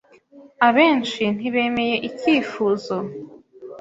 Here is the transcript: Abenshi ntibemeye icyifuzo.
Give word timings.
Abenshi 0.67 1.23
ntibemeye 1.37 1.95
icyifuzo. 2.07 2.97